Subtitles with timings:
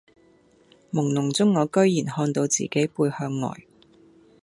[0.89, 3.53] 朦朧中我居然看到自己背向外